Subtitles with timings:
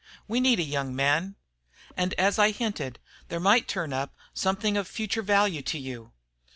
[0.27, 1.35] We need a young man.
[1.95, 6.11] And as I hinted, there might turn up something of future value to you."